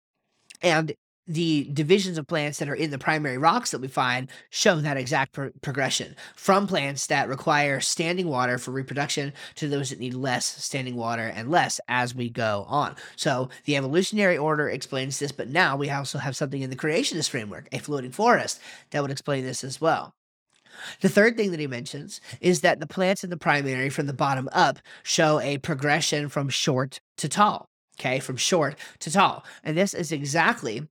and 0.62 0.94
the 1.26 1.70
divisions 1.72 2.18
of 2.18 2.26
plants 2.26 2.58
that 2.58 2.68
are 2.68 2.74
in 2.74 2.90
the 2.90 2.98
primary 2.98 3.38
rocks 3.38 3.70
that 3.70 3.80
we 3.80 3.88
find 3.88 4.30
show 4.50 4.76
that 4.76 4.96
exact 4.96 5.32
pro- 5.32 5.50
progression 5.62 6.14
from 6.36 6.66
plants 6.66 7.06
that 7.06 7.28
require 7.28 7.80
standing 7.80 8.28
water 8.28 8.58
for 8.58 8.72
reproduction 8.72 9.32
to 9.54 9.68
those 9.68 9.90
that 9.90 10.00
need 10.00 10.14
less 10.14 10.44
standing 10.44 10.96
water 10.96 11.32
and 11.34 11.50
less 11.50 11.80
as 11.88 12.14
we 12.14 12.28
go 12.28 12.66
on. 12.68 12.94
So 13.16 13.48
the 13.64 13.76
evolutionary 13.76 14.36
order 14.36 14.68
explains 14.68 15.18
this, 15.18 15.32
but 15.32 15.48
now 15.48 15.76
we 15.76 15.90
also 15.90 16.18
have 16.18 16.36
something 16.36 16.62
in 16.62 16.70
the 16.70 16.76
creationist 16.76 17.30
framework, 17.30 17.68
a 17.72 17.78
floating 17.78 18.12
forest, 18.12 18.60
that 18.90 19.00
would 19.00 19.10
explain 19.10 19.44
this 19.44 19.64
as 19.64 19.80
well. 19.80 20.14
The 21.00 21.08
third 21.08 21.36
thing 21.36 21.52
that 21.52 21.60
he 21.60 21.66
mentions 21.66 22.20
is 22.40 22.60
that 22.60 22.80
the 22.80 22.86
plants 22.86 23.24
in 23.24 23.30
the 23.30 23.36
primary 23.36 23.90
from 23.90 24.06
the 24.06 24.12
bottom 24.12 24.48
up 24.52 24.78
show 25.02 25.40
a 25.40 25.58
progression 25.58 26.28
from 26.28 26.48
short 26.48 27.00
to 27.18 27.28
tall. 27.28 27.68
Okay, 27.98 28.18
from 28.18 28.36
short 28.36 28.76
to 29.00 29.12
tall. 29.12 29.44
And 29.62 29.76
this 29.76 29.94
is 29.94 30.10
exactly 30.10 30.88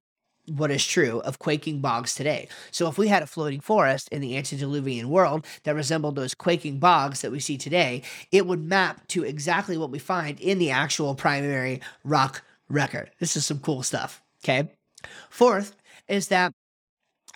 what 0.48 0.72
is 0.72 0.86
true 0.86 1.20
of 1.22 1.40
quaking 1.40 1.80
bogs 1.80 2.16
today. 2.16 2.48
So, 2.72 2.88
if 2.88 2.98
we 2.98 3.08
had 3.08 3.24
a 3.24 3.28
floating 3.28 3.62
forest 3.62 4.10
in 4.10 4.22
the 4.22 4.38
antediluvian 4.38 5.10
world 5.10 5.46
that 5.64 5.76
resembled 5.76 6.16
those 6.16 6.34
quaking 6.34 6.80
bogs 6.80 7.22
that 7.22 7.32
we 7.32 7.40
see 7.40 7.58
today, 7.58 8.04
it 8.32 8.46
would 8.46 8.64
map 8.64 9.08
to 9.10 9.24
exactly 9.24 9.78
what 9.78 9.92
we 9.92 10.00
find 10.00 10.40
in 10.40 10.60
the 10.60 10.72
actual 10.72 11.16
primary 11.16 11.82
rock 12.04 12.44
record. 12.70 13.12
This 13.20 13.36
is 13.36 13.46
some 13.46 13.60
cool 13.60 13.84
stuff. 13.84 14.22
Okay. 14.44 14.70
Fourth 15.30 15.76
is 16.08 16.28
that 16.30 16.54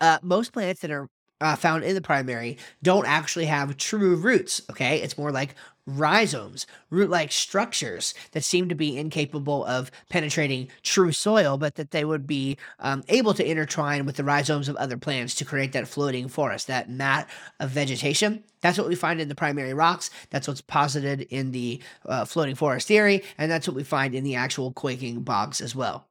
uh, 0.01 0.19
most 0.21 0.51
plants 0.51 0.81
that 0.81 0.91
are 0.91 1.07
uh, 1.39 1.55
found 1.55 1.83
in 1.83 1.95
the 1.95 2.01
primary 2.01 2.57
don't 2.81 3.07
actually 3.07 3.45
have 3.45 3.77
true 3.77 4.15
roots. 4.15 4.61
Okay, 4.69 5.01
it's 5.01 5.17
more 5.17 5.31
like 5.31 5.55
rhizomes, 5.87 6.67
root 6.89 7.09
like 7.09 7.31
structures 7.31 8.13
that 8.33 8.43
seem 8.43 8.69
to 8.69 8.75
be 8.75 8.97
incapable 8.97 9.65
of 9.65 9.89
penetrating 10.09 10.67
true 10.83 11.11
soil, 11.11 11.57
but 11.57 11.75
that 11.75 11.91
they 11.91 12.05
would 12.05 12.27
be 12.27 12.57
um, 12.79 13.03
able 13.07 13.33
to 13.33 13.49
intertwine 13.49 14.05
with 14.05 14.17
the 14.17 14.23
rhizomes 14.23 14.69
of 14.69 14.75
other 14.75 14.97
plants 14.97 15.33
to 15.35 15.45
create 15.45 15.71
that 15.71 15.87
floating 15.87 16.27
forest, 16.27 16.67
that 16.67 16.89
mat 16.89 17.27
of 17.59 17.71
vegetation. 17.71 18.43
That's 18.61 18.77
what 18.77 18.87
we 18.87 18.95
find 18.95 19.21
in 19.21 19.29
the 19.29 19.35
primary 19.35 19.73
rocks. 19.73 20.09
That's 20.29 20.47
what's 20.47 20.61
posited 20.61 21.21
in 21.21 21.51
the 21.51 21.81
uh, 22.05 22.25
floating 22.25 22.55
forest 22.55 22.87
theory, 22.87 23.23
and 23.37 23.49
that's 23.49 23.67
what 23.67 23.75
we 23.75 23.83
find 23.83 24.13
in 24.13 24.23
the 24.23 24.35
actual 24.35 24.71
quaking 24.71 25.21
bogs 25.21 25.61
as 25.61 25.75
well. 25.75 26.05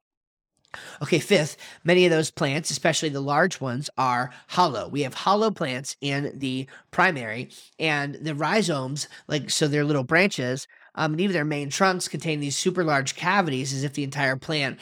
Okay, 1.01 1.19
fifth, 1.19 1.57
many 1.83 2.05
of 2.05 2.11
those 2.11 2.31
plants, 2.31 2.71
especially 2.71 3.09
the 3.09 3.21
large 3.21 3.61
ones, 3.61 3.89
are 3.97 4.31
hollow. 4.47 4.87
We 4.89 5.01
have 5.01 5.13
hollow 5.13 5.49
plants 5.49 5.95
in 6.01 6.37
the 6.37 6.67
primary, 6.91 7.49
and 7.79 8.15
the 8.15 8.35
rhizomes, 8.35 9.07
like 9.27 9.49
so, 9.49 9.67
their 9.67 9.85
little 9.85 10.03
branches, 10.03 10.67
um, 10.95 11.13
and 11.13 11.21
even 11.21 11.33
their 11.33 11.45
main 11.45 11.69
trunks 11.69 12.07
contain 12.07 12.39
these 12.39 12.57
super 12.57 12.83
large 12.83 13.15
cavities, 13.15 13.73
as 13.73 13.83
if 13.83 13.93
the 13.93 14.03
entire 14.03 14.35
plant 14.35 14.79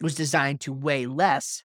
was 0.00 0.14
designed 0.14 0.60
to 0.60 0.72
weigh 0.72 1.06
less 1.06 1.62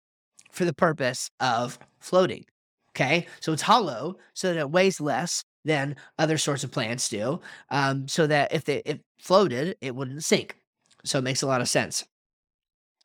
for 0.51 0.65
the 0.65 0.73
purpose 0.73 1.29
of 1.39 1.79
floating. 1.99 2.45
Okay, 2.91 3.27
so 3.39 3.53
it's 3.53 3.61
hollow 3.61 4.17
so 4.33 4.53
that 4.53 4.59
it 4.59 4.69
weighs 4.69 4.99
less 4.99 5.43
than 5.63 5.95
other 6.17 6.37
sorts 6.37 6.63
of 6.63 6.71
plants 6.71 7.07
do, 7.07 7.39
um, 7.69 8.07
so 8.07 8.27
that 8.27 8.53
if 8.53 8.65
they 8.65 8.81
if 8.85 8.99
floated, 9.19 9.75
it 9.79 9.95
wouldn't 9.95 10.23
sink. 10.23 10.57
So 11.05 11.19
it 11.19 11.23
makes 11.23 11.41
a 11.41 11.47
lot 11.47 11.61
of 11.61 11.69
sense. 11.69 12.05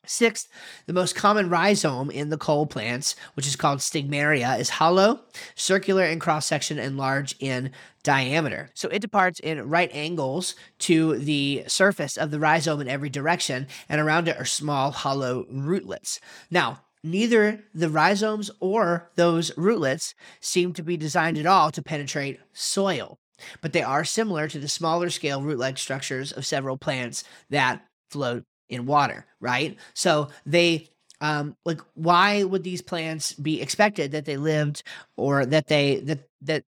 Sixth, 0.06 0.48
the 0.86 0.92
most 0.92 1.14
common 1.14 1.50
rhizome 1.50 2.10
in 2.10 2.30
the 2.30 2.38
coal 2.38 2.66
plants, 2.66 3.16
which 3.34 3.46
is 3.46 3.56
called 3.56 3.80
stigmaria, 3.80 4.58
is 4.58 4.70
hollow, 4.70 5.20
circular 5.54 6.04
in 6.04 6.18
cross 6.18 6.46
section, 6.46 6.78
and 6.78 6.96
large 6.96 7.34
in 7.40 7.72
diameter. 8.02 8.70
So 8.74 8.88
it 8.88 9.00
departs 9.00 9.40
in 9.40 9.68
right 9.68 9.90
angles 9.92 10.54
to 10.80 11.18
the 11.18 11.64
surface 11.66 12.16
of 12.16 12.30
the 12.30 12.38
rhizome 12.38 12.80
in 12.80 12.88
every 12.88 13.10
direction, 13.10 13.66
and 13.88 14.00
around 14.00 14.28
it 14.28 14.38
are 14.38 14.44
small 14.44 14.92
hollow 14.92 15.44
rootlets. 15.50 16.20
Now, 16.50 16.82
neither 17.02 17.64
the 17.74 17.88
rhizomes 17.88 18.50
or 18.60 19.10
those 19.16 19.56
rootlets 19.56 20.14
seem 20.40 20.72
to 20.74 20.82
be 20.82 20.96
designed 20.96 21.38
at 21.38 21.46
all 21.46 21.70
to 21.72 21.82
penetrate 21.82 22.40
soil, 22.52 23.18
but 23.60 23.72
they 23.72 23.82
are 23.82 24.04
similar 24.04 24.48
to 24.48 24.58
the 24.58 24.68
smaller 24.68 25.10
scale 25.10 25.42
root 25.42 25.58
like 25.58 25.78
structures 25.78 26.32
of 26.32 26.46
several 26.46 26.78
plants 26.78 27.24
that 27.50 27.84
float 28.10 28.44
in 28.68 28.86
water, 28.86 29.26
right? 29.40 29.76
So 29.94 30.28
they 30.44 30.88
um 31.20 31.56
like 31.64 31.80
why 31.94 32.44
would 32.44 32.62
these 32.62 32.82
plants 32.82 33.32
be 33.32 33.60
expected 33.62 34.12
that 34.12 34.24
they 34.26 34.36
lived 34.36 34.82
or 35.16 35.46
that 35.46 35.66
they 35.66 36.00
that 36.00 36.28
that 36.42 36.64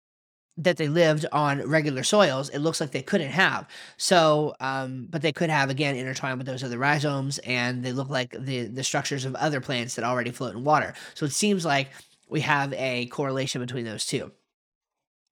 that 0.58 0.78
they 0.78 0.88
lived 0.88 1.26
on 1.32 1.68
regular 1.68 2.04
soils? 2.04 2.50
It 2.50 2.60
looks 2.60 2.80
like 2.80 2.92
they 2.92 3.02
couldn't 3.02 3.32
have. 3.32 3.68
So 3.98 4.56
um 4.60 5.08
but 5.10 5.22
they 5.22 5.32
could 5.34 5.50
have 5.50 5.70
again 5.70 5.96
intertwined 5.96 6.38
with 6.38 6.48
those 6.48 6.64
other 6.64 6.78
rhizomes 6.78 7.40
and 7.40 7.84
they 7.84 7.92
look 7.92 8.10
like 8.10 8.32
the 8.38 8.66
the 8.68 8.84
structures 8.84 9.26
of 9.26 9.36
other 9.36 9.62
plants 9.62 9.96
that 9.96 10.06
already 10.06 10.32
float 10.32 10.56
in 10.56 10.64
water. 10.64 10.94
So 11.16 11.26
it 11.26 11.34
seems 11.34 11.66
like 11.66 11.90
we 12.30 12.42
have 12.42 12.74
a 12.74 13.08
correlation 13.08 13.62
between 13.62 13.86
those 13.86 14.06
two 14.06 14.32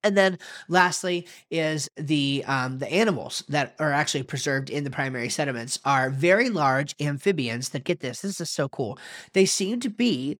and 0.04 0.16
then 0.16 0.38
lastly 0.68 1.26
is 1.50 1.88
the 1.96 2.44
um, 2.46 2.78
the 2.78 2.92
animals 2.92 3.42
that 3.48 3.74
are 3.78 3.92
actually 3.92 4.22
preserved 4.22 4.70
in 4.70 4.84
the 4.84 4.90
primary 4.90 5.28
sediments 5.28 5.80
are 5.84 6.10
very 6.10 6.50
large 6.50 6.94
amphibians 7.00 7.70
that 7.70 7.84
get 7.84 8.00
this. 8.00 8.20
This 8.20 8.40
is 8.40 8.50
so 8.50 8.68
cool. 8.68 8.98
They 9.32 9.46
seem 9.46 9.80
to 9.80 9.90
be 9.90 10.38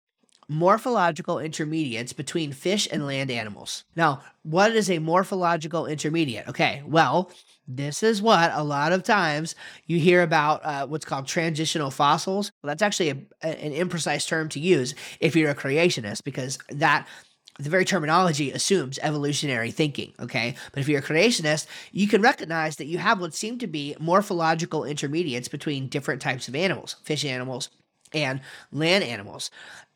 morphological 0.49 1.39
intermediates 1.39 2.13
between 2.13 2.53
fish 2.53 2.87
and 2.93 3.07
land 3.07 3.31
animals. 3.31 3.85
Now, 3.97 4.23
what 4.43 4.73
is 4.73 4.91
a 4.91 4.99
morphological 4.99 5.87
intermediate? 5.87 6.47
Okay, 6.49 6.83
well, 6.87 7.31
this 7.67 8.03
is 8.03 8.21
what 8.21 8.51
a 8.53 8.63
lot 8.63 8.93
of 8.93 9.03
times 9.03 9.55
you 9.87 9.99
hear 9.99 10.23
about 10.23 10.65
uh, 10.65 10.87
what's 10.87 11.07
called 11.07 11.27
transitional 11.27 11.91
fossils. 11.91 12.53
Well, 12.63 12.69
that's 12.69 12.83
actually 12.83 13.11
a, 13.11 13.17
an 13.43 13.73
imprecise 13.73 14.29
term 14.29 14.51
to 14.51 14.61
use 14.61 14.95
if 15.19 15.35
you're 15.35 15.51
a 15.51 15.55
creationist 15.55 16.25
because 16.25 16.59
that 16.69 17.09
the 17.59 17.71
very 17.71 17.85
terminology 17.85 18.51
assumes 18.51 18.99
evolutionary 19.03 19.71
thinking, 19.71 20.13
okay? 20.19 20.57
But 20.73 20.81
if 20.81 20.89
you're 20.89 21.01
a 21.01 21.03
creationist, 21.03 21.67
you 21.93 22.09
can 22.09 22.21
recognize 22.21 22.77
that 22.77 22.87
you 22.87 22.99
have 22.99 23.21
what 23.21 23.35
seem 23.35 23.59
to 23.59 23.67
be 23.67 23.95
morphological 24.01 24.85
intermediates 24.85 25.49
between 25.49 25.89
different 25.89 26.21
types 26.21 26.49
of 26.49 26.57
animals, 26.57 26.97
fish 27.05 27.25
animals 27.25 27.71
and 28.13 28.41
land 28.73 29.05
animals. 29.05 29.51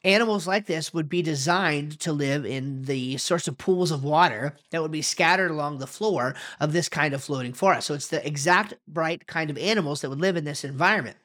Animals 0.05 0.47
like 0.47 0.67
this 0.67 0.95
would 0.95 1.09
be 1.09 1.23
designed 1.23 1.99
to 2.00 2.12
live 2.12 2.47
in 2.47 2.85
the 2.85 3.17
sorts 3.17 3.49
of 3.49 3.59
pools 3.59 3.91
of 3.91 4.05
water 4.05 4.57
that 4.71 4.81
would 4.81 4.93
be 4.93 5.03
scattered 5.03 5.50
along 5.50 5.79
the 5.79 5.88
floor 5.88 6.37
of 6.61 6.73
this 6.73 6.88
kind 6.88 7.15
of 7.15 7.23
floating 7.23 7.53
forest. 7.53 7.88
So 7.88 7.95
it's 7.95 8.09
the 8.09 8.25
exact 8.25 8.75
bright 8.87 9.27
kind 9.27 9.50
of 9.50 9.59
animals 9.59 10.00
that 10.00 10.11
would 10.11 10.21
live 10.21 10.37
in 10.37 10.45
this 10.45 10.65
environment. 10.65 11.17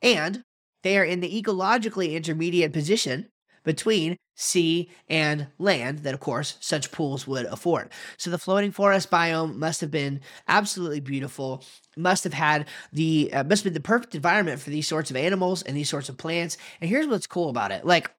And 0.00 0.44
they 0.82 0.96
are 0.96 1.04
in 1.04 1.20
the 1.20 1.42
ecologically 1.42 2.14
intermediate 2.14 2.72
position 2.72 3.28
between 3.64 4.16
sea 4.34 4.90
and 5.08 5.46
land 5.58 6.00
that, 6.00 6.14
of 6.14 6.20
course, 6.20 6.56
such 6.60 6.92
pools 6.92 7.26
would 7.26 7.46
afford. 7.46 7.90
So 8.16 8.30
the 8.30 8.38
floating 8.38 8.72
forest 8.72 9.10
biome 9.10 9.56
must 9.56 9.80
have 9.80 9.90
been 9.90 10.20
absolutely 10.48 11.00
beautiful. 11.00 11.62
Must 11.96 12.24
have 12.24 12.32
had 12.34 12.66
the 12.92 13.30
uh, 13.32 13.44
must 13.44 13.64
have 13.64 13.72
been 13.72 13.82
the 13.82 13.86
perfect 13.86 14.14
environment 14.14 14.60
for 14.60 14.70
these 14.70 14.88
sorts 14.88 15.10
of 15.10 15.16
animals 15.16 15.62
and 15.62 15.76
these 15.76 15.88
sorts 15.88 16.08
of 16.08 16.16
plants. 16.16 16.56
And 16.80 16.88
here's 16.88 17.06
what's 17.06 17.26
cool 17.26 17.50
about 17.50 17.70
it: 17.70 17.84
like 17.84 18.10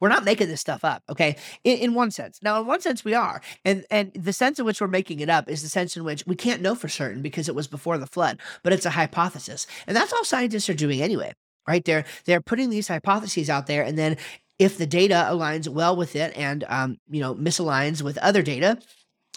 we're 0.00 0.08
not 0.08 0.24
making 0.24 0.48
this 0.48 0.60
stuff 0.60 0.84
up, 0.84 1.04
okay? 1.08 1.36
In, 1.62 1.78
in, 1.78 1.94
one 1.94 2.10
sense. 2.10 2.40
Now, 2.42 2.60
in 2.60 2.66
one 2.66 2.80
sense, 2.80 3.04
we 3.04 3.14
are, 3.14 3.40
and 3.64 3.84
and 3.88 4.12
the 4.14 4.32
sense 4.32 4.58
in 4.58 4.64
which 4.64 4.80
we're 4.80 4.88
making 4.88 5.20
it 5.20 5.30
up 5.30 5.48
is 5.48 5.62
the 5.62 5.68
sense 5.68 5.96
in 5.96 6.02
which 6.02 6.26
we 6.26 6.34
can't 6.34 6.60
know 6.60 6.74
for 6.74 6.88
certain 6.88 7.22
because 7.22 7.48
it 7.48 7.54
was 7.54 7.68
before 7.68 7.98
the 7.98 8.06
flood, 8.08 8.40
but 8.64 8.72
it's 8.72 8.84
a 8.84 8.90
hypothesis, 8.90 9.66
and 9.86 9.96
that's 9.96 10.12
all 10.12 10.24
scientists 10.24 10.68
are 10.68 10.74
doing 10.74 11.00
anyway 11.00 11.32
right 11.66 11.84
they're 11.84 12.04
they're 12.24 12.40
putting 12.40 12.70
these 12.70 12.88
hypotheses 12.88 13.50
out 13.50 13.66
there 13.66 13.82
and 13.82 13.98
then 13.98 14.16
if 14.58 14.78
the 14.78 14.86
data 14.86 15.26
aligns 15.28 15.68
well 15.68 15.96
with 15.96 16.14
it 16.14 16.36
and 16.36 16.64
um, 16.68 16.98
you 17.10 17.20
know 17.20 17.34
misaligns 17.34 18.02
with 18.02 18.18
other 18.18 18.42
data 18.42 18.78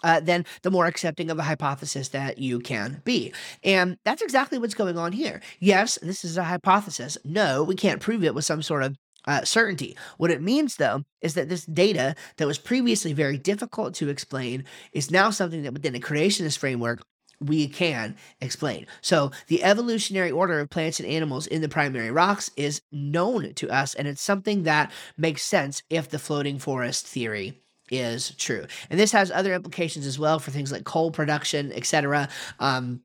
uh, 0.02 0.20
then 0.20 0.44
the 0.62 0.70
more 0.70 0.86
accepting 0.86 1.30
of 1.30 1.38
a 1.38 1.42
hypothesis 1.42 2.08
that 2.10 2.38
you 2.38 2.60
can 2.60 3.00
be. 3.04 3.32
And 3.64 3.96
that's 4.04 4.22
exactly 4.22 4.58
what's 4.58 4.74
going 4.74 4.98
on 4.98 5.12
here. 5.12 5.40
Yes, 5.58 5.98
this 6.02 6.24
is 6.24 6.36
a 6.36 6.44
hypothesis. 6.44 7.16
No, 7.24 7.62
we 7.62 7.74
can't 7.74 8.00
prove 8.00 8.22
it 8.22 8.34
with 8.34 8.44
some 8.44 8.62
sort 8.62 8.82
of 8.82 8.96
uh, 9.26 9.44
certainty. 9.44 9.96
What 10.18 10.30
it 10.30 10.40
means, 10.42 10.76
though, 10.76 11.02
is 11.20 11.34
that 11.34 11.48
this 11.48 11.64
data 11.66 12.14
that 12.36 12.46
was 12.46 12.58
previously 12.58 13.12
very 13.12 13.38
difficult 13.38 13.94
to 13.94 14.08
explain 14.08 14.64
is 14.92 15.10
now 15.10 15.30
something 15.30 15.62
that 15.62 15.72
within 15.72 15.96
a 15.96 16.00
creationist 16.00 16.58
framework 16.58 17.02
we 17.40 17.68
can 17.68 18.16
explain. 18.40 18.86
So, 19.00 19.30
the 19.48 19.62
evolutionary 19.62 20.30
order 20.30 20.60
of 20.60 20.70
plants 20.70 21.00
and 21.00 21.08
animals 21.08 21.46
in 21.46 21.62
the 21.62 21.68
primary 21.68 22.10
rocks 22.10 22.50
is 22.56 22.80
known 22.92 23.54
to 23.54 23.70
us, 23.70 23.94
and 23.94 24.08
it's 24.08 24.22
something 24.22 24.64
that 24.64 24.92
makes 25.16 25.42
sense 25.42 25.82
if 25.90 26.08
the 26.08 26.18
floating 26.18 26.58
forest 26.58 27.06
theory 27.06 27.60
is 27.90 28.34
true. 28.36 28.66
And 28.90 28.98
this 28.98 29.12
has 29.12 29.30
other 29.30 29.54
implications 29.54 30.06
as 30.06 30.18
well 30.18 30.38
for 30.38 30.50
things 30.50 30.72
like 30.72 30.84
coal 30.84 31.10
production, 31.10 31.72
etc. 31.72 32.28
Um, 32.58 33.02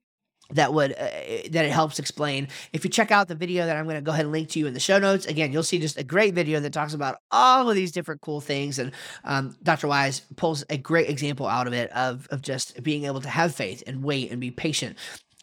that 0.53 0.74
would 0.74 0.91
uh, 0.93 1.10
that 1.51 1.65
it 1.65 1.72
helps 1.72 2.00
explain. 2.00 2.48
If 2.74 2.84
you 2.84 2.89
check 2.89 3.12
out 3.12 3.27
the 3.27 3.36
video 3.36 3.65
that 3.65 3.75
i'm 3.75 3.86
going 3.86 3.96
to 3.96 4.01
go 4.01 4.12
ahead 4.12 4.25
and 4.25 4.31
link 4.31 4.50
to 4.50 4.60
you 4.60 4.67
in 4.67 4.74
the 4.74 4.79
show 4.79 5.00
notes 5.00 5.25
again 5.25 5.51
you'll 5.51 5.63
see 5.63 5.79
just 5.79 5.98
a 5.98 6.03
great 6.03 6.34
video 6.34 6.60
that 6.60 6.74
talks 6.74 6.93
about 6.93 7.17
all 7.31 7.70
of 7.70 7.75
these 7.75 7.91
different 7.91 8.22
cool 8.22 8.41
things 8.41 8.79
and 8.79 8.91
um, 9.24 9.55
dr 9.63 9.86
wise 9.88 10.22
pulls 10.36 10.63
a 10.70 10.77
great 10.77 11.10
example 11.10 11.48
out 11.48 11.67
of 11.67 11.74
it 11.74 11.91
of, 11.91 12.27
of 12.31 12.41
just 12.41 12.81
being 12.84 13.05
able 13.05 13.22
to 13.22 13.29
have 13.29 13.53
faith 13.53 13.84
and 13.88 14.03
wait 14.03 14.31
and 14.31 14.39
be 14.39 14.51
patient 14.51 14.98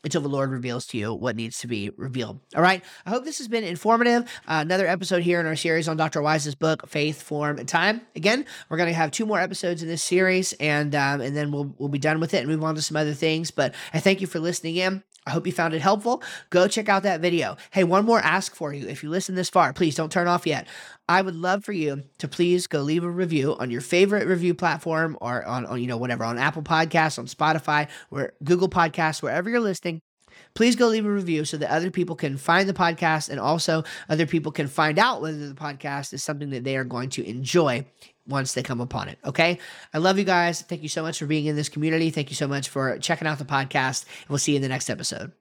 until 0.04 0.20
the 0.20 0.28
Lord 0.28 0.50
reveals 0.50 0.86
to 0.86 0.98
you 0.98 1.12
what 1.14 1.36
needs 1.36 1.58
to 1.58 1.66
be 1.66 1.90
revealed. 1.96 2.40
All 2.54 2.62
right. 2.62 2.82
I 3.04 3.10
hope 3.10 3.24
this 3.24 3.38
has 3.38 3.48
been 3.48 3.64
informative. 3.64 4.22
Uh, 4.46 4.60
another 4.62 4.86
episode 4.86 5.22
here 5.22 5.40
in 5.40 5.46
our 5.46 5.56
series 5.56 5.88
on 5.88 5.96
Dr. 5.96 6.22
Wise's 6.22 6.54
book, 6.54 6.88
Faith, 6.88 7.22
Form, 7.22 7.58
and 7.58 7.68
Time. 7.68 8.02
Again, 8.14 8.44
we're 8.68 8.76
going 8.76 8.88
to 8.88 8.94
have 8.94 9.10
two 9.10 9.26
more 9.26 9.40
episodes 9.40 9.82
in 9.82 9.88
this 9.88 10.02
series, 10.02 10.52
and 10.54 10.94
um, 10.94 11.20
and 11.20 11.36
then 11.36 11.50
we'll 11.52 11.74
we'll 11.78 11.88
be 11.88 11.98
done 11.98 12.20
with 12.20 12.34
it 12.34 12.38
and 12.38 12.48
move 12.48 12.62
on 12.62 12.74
to 12.74 12.82
some 12.82 12.96
other 12.96 13.14
things. 13.14 13.50
But 13.50 13.74
I 13.92 14.00
thank 14.00 14.20
you 14.20 14.26
for 14.26 14.38
listening 14.38 14.76
in. 14.76 15.02
I 15.28 15.30
hope 15.30 15.46
you 15.46 15.52
found 15.52 15.74
it 15.74 15.82
helpful. 15.82 16.22
Go 16.48 16.66
check 16.68 16.88
out 16.88 17.02
that 17.02 17.20
video. 17.20 17.58
Hey, 17.70 17.84
one 17.84 18.06
more 18.06 18.18
ask 18.18 18.54
for 18.54 18.72
you. 18.72 18.88
If 18.88 19.02
you 19.02 19.10
listen 19.10 19.34
this 19.34 19.50
far, 19.50 19.74
please 19.74 19.94
don't 19.94 20.10
turn 20.10 20.26
off 20.26 20.46
yet. 20.46 20.66
I 21.06 21.20
would 21.20 21.36
love 21.36 21.64
for 21.64 21.72
you 21.72 22.04
to 22.18 22.28
please 22.28 22.66
go 22.66 22.80
leave 22.80 23.04
a 23.04 23.10
review 23.10 23.54
on 23.58 23.70
your 23.70 23.82
favorite 23.82 24.26
review 24.26 24.54
platform 24.54 25.18
or 25.20 25.44
on, 25.44 25.66
on 25.66 25.80
you 25.80 25.86
know 25.86 25.98
whatever 25.98 26.24
on 26.24 26.38
Apple 26.38 26.62
Podcasts, 26.62 27.18
on 27.18 27.26
Spotify, 27.26 27.88
or 28.10 28.32
Google 28.42 28.70
Podcasts, 28.70 29.22
wherever 29.22 29.50
you're 29.50 29.60
listening 29.60 30.00
please 30.54 30.76
go 30.76 30.88
leave 30.88 31.06
a 31.06 31.10
review 31.10 31.44
so 31.44 31.56
that 31.56 31.70
other 31.70 31.90
people 31.90 32.16
can 32.16 32.36
find 32.36 32.68
the 32.68 32.74
podcast 32.74 33.28
and 33.28 33.40
also 33.40 33.84
other 34.08 34.26
people 34.26 34.52
can 34.52 34.66
find 34.66 34.98
out 34.98 35.20
whether 35.20 35.48
the 35.48 35.54
podcast 35.54 36.12
is 36.12 36.22
something 36.22 36.50
that 36.50 36.64
they 36.64 36.76
are 36.76 36.84
going 36.84 37.08
to 37.08 37.28
enjoy 37.28 37.84
once 38.28 38.54
they 38.54 38.62
come 38.62 38.80
upon 38.80 39.08
it. 39.08 39.18
Okay. 39.24 39.58
I 39.92 39.98
love 39.98 40.18
you 40.18 40.24
guys. 40.24 40.62
Thank 40.62 40.82
you 40.82 40.88
so 40.88 41.02
much 41.02 41.18
for 41.18 41.26
being 41.26 41.46
in 41.46 41.56
this 41.56 41.68
community. 41.68 42.10
Thank 42.10 42.30
you 42.30 42.36
so 42.36 42.46
much 42.46 42.68
for 42.68 42.98
checking 42.98 43.26
out 43.26 43.38
the 43.38 43.44
podcast. 43.44 44.04
We'll 44.28 44.38
see 44.38 44.52
you 44.52 44.56
in 44.56 44.62
the 44.62 44.68
next 44.68 44.90
episode. 44.90 45.32